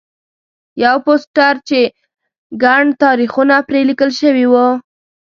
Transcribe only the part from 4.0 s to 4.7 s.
شوي وو.